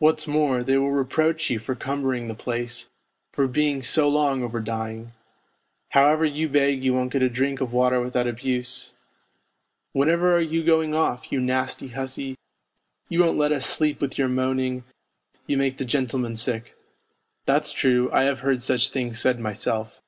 [0.00, 2.90] What's more, they will reproach you for cumbering the place,
[3.32, 5.12] for being so long over dying.
[5.92, 8.92] How ever you beg you won't get a drink of water without abuse:'
[9.94, 12.36] Whenever are you going off, you nasty hussy,
[13.08, 14.84] you won't let us sleep with your moaning,
[15.46, 16.76] you make the gentlemen sick.'
[17.46, 20.02] That's true, I have heard such things said myself.